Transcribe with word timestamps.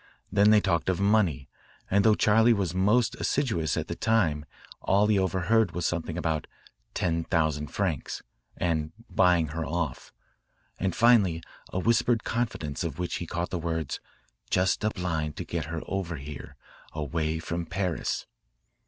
Then 0.31 0.49
they 0.49 0.61
talked 0.61 0.89
of 0.89 0.99
money, 0.99 1.47
and 1.91 2.03
though 2.03 2.15
Charley 2.15 2.53
was 2.53 2.73
most 2.73 3.13
assiduous 3.17 3.77
at 3.77 3.87
the 3.87 3.95
time 3.95 4.45
all 4.81 5.05
he 5.05 5.19
overheard 5.19 5.73
was 5.73 5.85
something 5.85 6.17
about 6.17 6.47
'ten 6.95 7.23
thousand 7.25 7.67
francs' 7.67 8.23
and 8.57 8.93
'buying 9.11 9.49
her 9.49 9.63
off,' 9.63 10.11
and 10.79 10.95
finally 10.95 11.43
a 11.71 11.77
whispered 11.77 12.23
confidence 12.23 12.83
of 12.83 12.97
which 12.97 13.17
he 13.17 13.27
caught 13.27 13.51
the 13.51 13.59
words, 13.59 13.99
'just 14.49 14.83
a 14.83 14.89
blind 14.89 15.35
to 15.35 15.45
get 15.45 15.65
her 15.65 15.83
over 15.85 16.15
here, 16.15 16.55
away 16.95 17.37
from 17.37 17.67
Paris.' 17.67 18.25